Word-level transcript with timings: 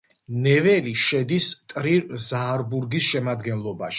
ნეველი 0.45 0.93
შედის 1.01 1.49
ტრირ-ზაარბურგის 1.73 3.09
შემადგენლობაში. 3.13 3.89